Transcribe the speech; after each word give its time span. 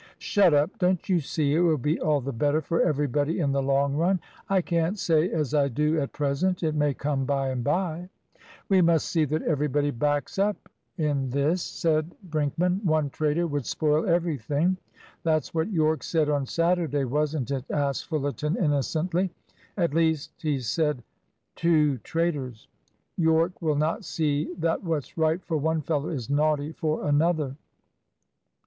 "Shut 0.17 0.51
up. 0.51 0.79
Don't 0.79 1.09
you 1.09 1.19
see 1.19 1.53
it 1.53 1.59
will 1.59 1.77
be 1.77 1.99
all 1.99 2.21
the 2.21 2.33
better 2.33 2.59
for 2.59 2.81
everybody 2.81 3.39
in 3.39 3.51
the 3.51 3.61
long 3.61 3.95
run?" 3.95 4.19
"I 4.49 4.59
can't 4.59 4.97
say 4.97 5.31
I 5.53 5.67
do 5.67 5.99
at 6.01 6.11
present. 6.11 6.63
It 6.63 6.73
may 6.73 6.95
come 6.95 7.23
by 7.23 7.49
and 7.49 7.63
by" 7.63 8.09
"We 8.69 8.81
must 8.81 9.09
see 9.09 9.25
that 9.25 9.43
everybody 9.43 9.91
backs 9.91 10.39
up 10.39 10.57
in 10.97 11.29
this," 11.29 11.61
said 11.61 12.15
Brinkman. 12.31 12.83
"One 12.83 13.11
traitor 13.11 13.45
would 13.45 13.67
spoil 13.67 14.09
everything." 14.09 14.75
"That's 15.21 15.53
what 15.53 15.69
Yorke 15.71 16.01
said 16.01 16.29
on 16.31 16.47
Saturday, 16.47 17.03
wasn't 17.05 17.51
it?" 17.51 17.65
asked 17.69 18.07
Fullerton 18.07 18.55
innocently, 18.57 19.29
"At 19.77 19.93
least, 19.93 20.31
he 20.41 20.61
said 20.61 21.03
two 21.55 21.99
traitors. 21.99 22.67
Yorke 23.19 23.61
will 23.61 23.75
not 23.75 24.03
see 24.03 24.51
that 24.57 24.83
what's 24.83 25.15
right 25.15 25.45
for 25.45 25.57
one 25.57 25.83
fellow 25.83 26.09
is 26.09 26.27
naughty 26.27 26.71
for 26.71 27.07
another." 27.07 27.55